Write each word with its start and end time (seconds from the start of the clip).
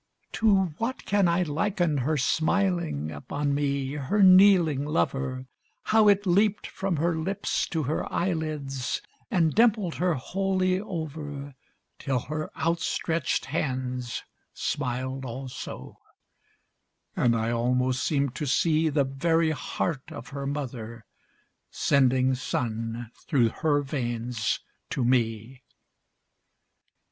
To 0.31 0.73
what 0.79 1.05
can 1.05 1.27
I 1.27 1.43
liken 1.43 1.97
her 1.99 2.17
smiling 2.17 3.11
Upon 3.11 3.53
me, 3.53 3.91
her 3.91 4.23
kneeling 4.23 4.83
lover, 4.83 5.45
How 5.83 6.07
it 6.07 6.25
leaped 6.25 6.65
from 6.65 6.95
her 6.95 7.15
lips 7.15 7.67
to 7.67 7.83
her 7.83 8.11
eyelids, 8.11 9.03
And 9.29 9.53
dimpled 9.53 9.93
her 9.97 10.15
wholly 10.15 10.79
over, 10.79 11.53
Till 11.99 12.17
her 12.17 12.49
outstretched 12.57 13.45
hands 13.45 14.23
smiled 14.55 15.23
also, 15.23 15.99
And 17.15 17.35
I 17.35 17.51
almost 17.51 18.03
seemed 18.03 18.33
to 18.37 18.47
see 18.47 18.89
The 18.89 19.03
very 19.05 19.51
heart 19.51 20.11
of 20.11 20.29
her 20.29 20.47
mother 20.47 21.05
Sending 21.69 22.33
sun 22.33 23.11
through 23.27 23.49
her 23.49 23.83
veins 23.83 24.61
to 24.89 25.05
me! 25.05 25.61